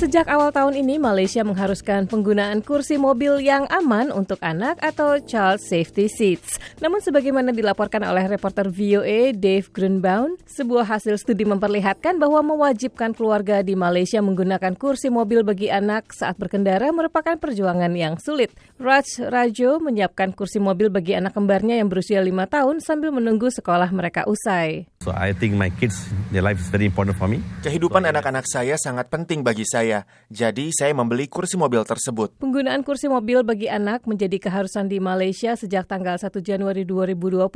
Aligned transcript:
Sejak 0.00 0.32
awal 0.32 0.48
tahun 0.48 0.80
ini, 0.80 0.96
Malaysia 0.96 1.44
mengharuskan 1.44 2.08
penggunaan 2.08 2.64
kursi 2.64 2.96
mobil 2.96 3.36
yang 3.36 3.68
aman 3.68 4.08
untuk 4.08 4.40
anak 4.40 4.80
atau 4.80 5.20
child 5.20 5.60
safety 5.60 6.08
seats. 6.08 6.56
Namun 6.80 7.04
sebagaimana 7.04 7.52
dilaporkan 7.52 8.00
oleh 8.08 8.24
reporter 8.24 8.72
VOA 8.72 9.36
Dave 9.36 9.68
Grunbaum, 9.68 10.40
sebuah 10.48 10.88
hasil 10.88 11.20
studi 11.20 11.44
memperlihatkan 11.44 12.16
bahwa 12.16 12.40
mewajibkan 12.40 13.12
keluarga 13.12 13.60
di 13.60 13.76
Malaysia 13.76 14.24
menggunakan 14.24 14.72
kursi 14.72 15.12
mobil 15.12 15.44
bagi 15.44 15.68
anak 15.68 16.16
saat 16.16 16.40
berkendara 16.40 16.88
merupakan 16.96 17.36
perjuangan 17.36 17.92
yang 17.92 18.16
sulit. 18.16 18.56
Raj 18.80 19.20
Rajo 19.20 19.84
menyiapkan 19.84 20.32
kursi 20.32 20.64
mobil 20.64 20.88
bagi 20.88 21.12
anak 21.12 21.36
kembarnya 21.36 21.76
yang 21.76 21.92
berusia 21.92 22.24
lima 22.24 22.48
tahun 22.48 22.80
sambil 22.80 23.12
menunggu 23.12 23.52
sekolah 23.52 23.92
mereka 23.92 24.24
usai. 24.24 24.89
So 25.00 25.10
I 25.10 25.34
think 25.34 25.58
my 25.58 25.72
kids, 25.74 26.12
their 26.30 26.44
life 26.44 26.62
is 26.62 26.70
very 26.70 26.86
important 26.86 27.18
for 27.18 27.26
me. 27.26 27.42
Kehidupan 27.66 28.04
anak-anak 28.04 28.44
saya 28.46 28.76
sangat 28.76 29.08
penting 29.08 29.42
bagi 29.42 29.66
saya 29.66 29.80
saya. 29.80 30.04
Jadi 30.28 30.70
saya 30.76 30.92
membeli 30.92 31.26
kursi 31.26 31.56
mobil 31.56 31.80
tersebut. 31.82 32.36
Penggunaan 32.36 32.84
kursi 32.84 33.08
mobil 33.08 33.40
bagi 33.40 33.66
anak 33.66 34.04
menjadi 34.04 34.36
keharusan 34.36 34.92
di 34.92 35.00
Malaysia 35.00 35.56
sejak 35.56 35.88
tanggal 35.88 36.20
1 36.20 36.28
Januari 36.44 36.84
2020. 36.84 37.48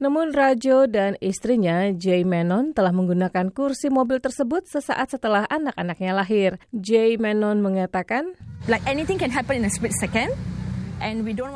Namun 0.00 0.32
Rajo 0.32 0.88
dan 0.88 1.20
istrinya 1.20 1.92
Jay 1.92 2.24
Menon 2.24 2.72
telah 2.72 2.90
menggunakan 2.90 3.52
kursi 3.52 3.92
mobil 3.92 4.18
tersebut 4.18 4.64
sesaat 4.64 5.12
setelah 5.12 5.44
anak-anaknya 5.52 6.12
lahir. 6.16 6.50
Jay 6.72 7.20
Menon 7.20 7.60
mengatakan, 7.60 8.32
Like 8.68 8.84
anything 8.88 9.20
can 9.20 9.32
happen 9.32 9.60
in 9.60 9.68
a 9.68 9.72
split 9.72 9.92
second. 10.00 10.32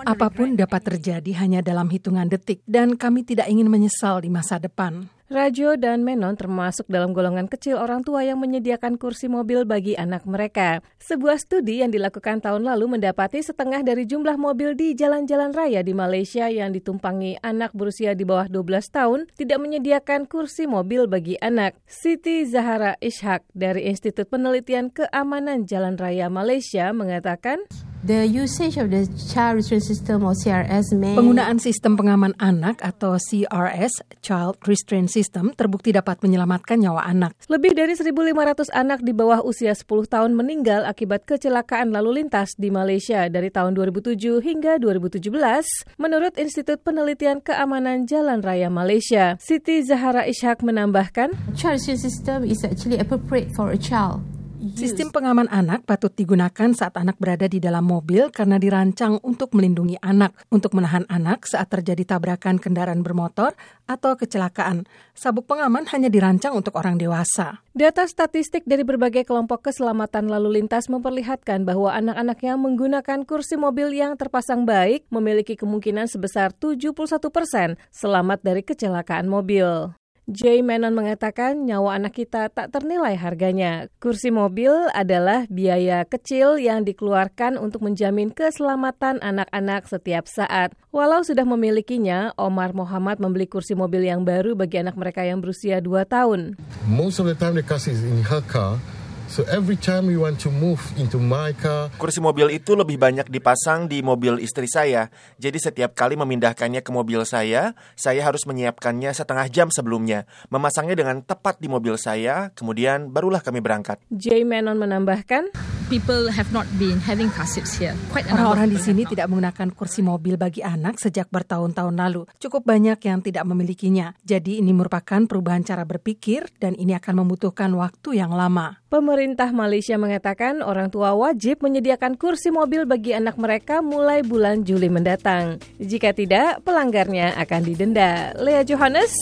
Apa 0.09 0.33
pun 0.33 0.57
dapat 0.57 0.80
terjadi 0.80 1.37
hanya 1.45 1.61
dalam 1.61 1.93
hitungan 1.93 2.27
detik, 2.27 2.65
dan 2.65 2.97
kami 2.97 3.29
tidak 3.29 3.47
ingin 3.53 3.69
menyesal 3.69 4.25
di 4.25 4.33
masa 4.33 4.57
depan. 4.57 5.12
Rajo 5.25 5.80
dan 5.80 6.05
Menon 6.05 6.37
termasuk 6.37 6.84
dalam 6.84 7.17
golongan 7.17 7.48
kecil 7.48 7.80
orang 7.80 8.05
tua 8.05 8.29
yang 8.29 8.37
menyediakan 8.45 9.01
kursi 9.01 9.25
mobil 9.25 9.65
bagi 9.65 9.97
anak 9.97 10.29
mereka. 10.29 10.84
Sebuah 11.01 11.41
studi 11.41 11.80
yang 11.80 11.89
dilakukan 11.89 12.45
tahun 12.45 12.61
lalu 12.69 12.97
mendapati 12.97 13.41
setengah 13.41 13.81
dari 13.81 14.05
jumlah 14.05 14.36
mobil 14.36 14.77
di 14.77 14.92
jalan-jalan 14.92 15.56
raya 15.56 15.81
di 15.81 15.97
Malaysia 15.97 16.53
yang 16.53 16.77
ditumpangi 16.77 17.41
anak 17.41 17.73
berusia 17.73 18.12
di 18.12 18.29
bawah 18.29 18.53
12 18.53 18.69
tahun 18.92 19.20
tidak 19.33 19.58
menyediakan 19.64 20.29
kursi 20.29 20.69
mobil 20.69 21.08
bagi 21.08 21.41
anak. 21.41 21.73
Siti 21.89 22.45
Zahara 22.45 23.01
Ishak 23.01 23.48
dari 23.56 23.89
Institut 23.89 24.29
Penelitian 24.29 24.92
Keamanan 24.92 25.64
Jalan 25.64 25.97
Raya 25.97 26.29
Malaysia 26.29 26.92
mengatakan, 26.92 27.64
The 28.05 28.28
usage 28.28 28.77
of 28.77 28.92
the 28.92 29.08
child 29.33 29.64
restraint 29.64 29.88
system 29.88 30.28
or 30.28 30.36
CRS 30.36 30.92
may... 30.92 31.16
Penggunaan 31.16 31.56
sistem 31.56 31.97
pengaman 31.97 32.36
anak 32.36 32.84
atau 32.84 33.16
CRS, 33.16 34.05
Child 34.20 34.61
Restraint 34.69 35.08
System, 35.08 35.56
terbukti 35.56 35.88
dapat 35.88 36.20
menyelamatkan 36.20 36.84
nyawa 36.84 37.08
anak. 37.08 37.33
Lebih 37.48 37.72
dari 37.72 37.96
1.500 37.96 38.69
anak 38.77 39.00
di 39.00 39.16
bawah 39.16 39.41
usia 39.41 39.72
10 39.72 39.88
tahun 40.05 40.36
meninggal 40.36 40.84
akibat 40.84 41.24
kecelakaan 41.24 41.96
lalu 41.96 42.20
lintas 42.20 42.52
di 42.61 42.69
Malaysia 42.69 43.24
dari 43.33 43.48
tahun 43.48 43.72
2007 43.72 44.20
hingga 44.44 44.77
2017, 44.84 45.96
menurut 45.96 46.36
Institut 46.36 46.84
Penelitian 46.84 47.41
Keamanan 47.41 48.05
Jalan 48.05 48.44
Raya 48.44 48.68
Malaysia. 48.68 49.41
Siti 49.41 49.80
Zahara 49.80 50.28
Ishak 50.28 50.61
menambahkan, 50.61 51.33
Child 51.56 51.80
restraint 51.80 52.05
system 52.05 52.44
is 52.44 52.61
actually 52.68 53.00
appropriate 53.00 53.48
for 53.56 53.72
a 53.72 53.80
child. 53.80 54.33
Sistem 54.73 55.12
pengaman 55.12 55.45
anak 55.53 55.84
patut 55.84 56.09
digunakan 56.17 56.73
saat 56.73 56.97
anak 56.97 57.20
berada 57.20 57.45
di 57.45 57.61
dalam 57.61 57.84
mobil 57.84 58.33
karena 58.33 58.57
dirancang 58.57 59.20
untuk 59.20 59.53
melindungi 59.53 60.01
anak, 60.01 60.33
untuk 60.48 60.73
menahan 60.73 61.05
anak 61.12 61.45
saat 61.45 61.69
terjadi 61.69 62.17
tabrakan 62.17 62.57
kendaraan 62.57 63.05
bermotor 63.05 63.53
atau 63.85 64.17
kecelakaan. 64.17 64.89
Sabuk 65.12 65.45
pengaman 65.45 65.85
hanya 65.92 66.09
dirancang 66.09 66.57
untuk 66.57 66.81
orang 66.81 66.97
dewasa. 66.97 67.61
Data 67.77 68.09
statistik 68.09 68.65
dari 68.65 68.89
berbagai 68.89 69.29
kelompok 69.29 69.69
keselamatan 69.69 70.33
lalu 70.33 70.65
lintas 70.65 70.89
memperlihatkan 70.89 71.69
bahwa 71.69 71.92
anak-anak 71.92 72.41
yang 72.41 72.57
menggunakan 72.65 73.29
kursi 73.29 73.61
mobil 73.61 73.92
yang 73.92 74.17
terpasang 74.17 74.65
baik 74.65 75.05
memiliki 75.12 75.61
kemungkinan 75.61 76.09
sebesar 76.09 76.57
71 76.57 76.97
persen 77.29 77.77
selamat 77.92 78.41
dari 78.41 78.64
kecelakaan 78.64 79.29
mobil. 79.29 79.92
Jay 80.24 80.64
Menon 80.64 80.96
mengatakan 80.96 81.68
nyawa 81.68 82.01
anak 82.01 82.17
kita 82.17 82.48
tak 82.48 82.73
ternilai 82.73 83.12
harganya. 83.12 83.92
Kursi 84.01 84.33
mobil 84.33 84.73
adalah 84.96 85.45
biaya 85.52 86.08
kecil 86.08 86.57
yang 86.57 86.80
dikeluarkan 86.89 87.61
untuk 87.61 87.85
menjamin 87.85 88.33
keselamatan 88.33 89.20
anak-anak 89.20 89.85
setiap 89.85 90.24
saat. 90.24 90.73
Walau 90.96 91.20
sudah 91.20 91.45
memilikinya, 91.45 92.33
Omar 92.40 92.73
Muhammad 92.73 93.20
membeli 93.20 93.45
kursi 93.45 93.77
mobil 93.77 94.08
yang 94.08 94.24
baru 94.24 94.57
bagi 94.57 94.80
anak 94.80 94.96
mereka 94.96 95.29
yang 95.29 95.45
berusia 95.45 95.85
2 95.85 96.08
tahun. 96.08 96.56
Most 96.89 97.20
of 97.20 97.29
the 97.29 97.36
time 97.36 97.61
the 97.61 97.64
car 97.67 97.77
is 97.77 98.01
in 98.01 98.24
her 98.24 98.41
car. 98.48 98.80
So 99.24 99.42
every 99.48 99.80
time 99.80 100.05
we 100.07 100.20
want 100.20 100.36
to 100.45 100.52
move 100.52 100.79
into 101.01 101.17
my 101.17 101.57
car, 101.57 101.89
kursi 101.96 102.20
mobil 102.20 102.52
itu 102.52 102.77
lebih 102.77 103.01
banyak 103.01 103.27
dipasang 103.33 103.89
di 103.89 104.05
mobil 104.05 104.36
istri 104.36 104.68
saya. 104.68 105.08
Jadi 105.40 105.58
setiap 105.58 105.96
kali 105.96 106.14
memindahkannya 106.14 106.85
ke 106.85 106.90
mobil 106.92 107.24
saya, 107.24 107.73
saya 107.96 108.20
harus 108.20 108.45
menyiapkannya 108.45 109.11
setengah 109.17 109.48
jam 109.48 109.73
sebelumnya, 109.73 110.29
memasangnya 110.52 110.95
dengan 110.95 111.24
tepat 111.24 111.57
di 111.57 111.73
mobil 111.73 111.96
saya, 111.96 112.52
kemudian 112.52 113.11
barulah 113.11 113.40
kami 113.40 113.64
berangkat. 113.64 113.98
Jay 114.12 114.45
Menon 114.45 114.77
menambahkan, 114.77 115.51
people 115.94 116.27
have 116.27 116.50
not 116.50 116.66
been 116.74 116.98
having 116.98 117.30
car 117.30 117.46
seats 117.46 117.78
here. 117.78 117.94
Orang-orang 118.10 118.74
di 118.74 118.78
sini 118.82 119.06
tidak 119.06 119.30
menggunakan 119.30 119.70
kursi 119.70 120.02
mobil 120.02 120.34
bagi 120.34 120.58
anak 120.58 120.98
sejak 120.98 121.30
bertahun-tahun 121.30 121.94
lalu. 121.94 122.27
Cukup 122.42 122.66
banyak 122.66 122.98
yang 122.98 123.22
tidak 123.22 123.46
memilikinya. 123.46 124.10
Jadi 124.27 124.58
ini 124.58 124.74
merupakan 124.74 125.22
perubahan 125.30 125.62
cara 125.62 125.86
berpikir 125.86 126.50
dan 126.58 126.74
ini 126.74 126.98
akan 126.98 127.22
membutuhkan 127.22 127.70
waktu 127.78 128.19
yang 128.19 128.34
lama. 128.34 128.82
Pemerintah 128.90 129.55
Malaysia 129.55 129.94
mengatakan 129.94 130.66
orang 130.66 130.90
tua 130.90 131.14
wajib 131.14 131.62
menyediakan 131.62 132.19
kursi 132.19 132.50
mobil 132.50 132.90
bagi 132.90 133.14
anak 133.14 133.38
mereka 133.38 133.78
mulai 133.78 134.26
bulan 134.26 134.66
Juli 134.66 134.90
mendatang. 134.90 135.62
Jika 135.78 136.11
tidak, 136.11 136.66
pelanggarnya 136.66 137.38
akan 137.38 137.61
didenda. 137.62 138.34
Lea 138.34 138.66
Johannes, 138.66 139.14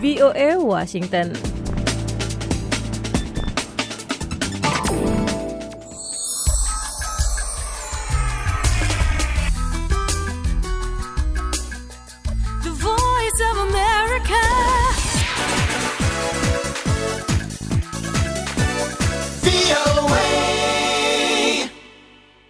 VOA 0.00 0.56
Washington. 0.56 1.63